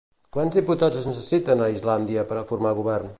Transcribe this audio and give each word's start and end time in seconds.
Quants 0.35 0.55
diputats 0.59 0.97
es 1.01 1.05
necessiten 1.11 1.63
a 1.65 1.69
Islàndia 1.77 2.25
per 2.33 2.39
a 2.41 2.47
formar 2.53 2.77
govern? 2.81 3.09